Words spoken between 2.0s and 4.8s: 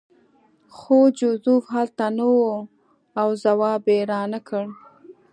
نه و او ځواب یې رانکړ